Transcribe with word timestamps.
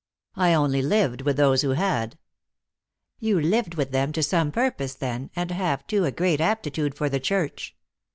"I 0.35 0.55
only 0.55 0.81
lived 0.81 1.21
with 1.21 1.37
those 1.37 1.61
who 1.61 1.73
had." 1.73 2.17
"You 3.19 3.39
lived 3.39 3.75
with 3.75 3.91
them 3.91 4.11
to 4.13 4.23
some 4.23 4.51
purpose, 4.51 4.95
then, 4.95 5.29
and 5.35 5.51
have, 5.51 5.85
too, 5.85 6.05
a 6.05 6.11
great 6.11 6.41
aptitude 6.41 6.95
for 6.95 7.07
the 7.07 7.19
church." 7.19 7.75